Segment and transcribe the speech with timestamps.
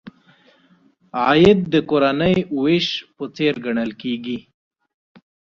[1.25, 4.37] عاید د کورنۍ وېش په څېر ګڼل کیږي.